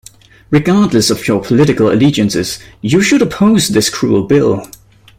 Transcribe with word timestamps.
Regardless 0.49 1.11
of 1.11 1.27
your 1.27 1.43
political 1.43 1.91
allegiances, 1.91 2.57
you 2.81 3.03
should 3.03 3.21
oppose 3.21 3.67
this 3.67 3.91
cruel 3.91 4.23
bill. 4.25 4.65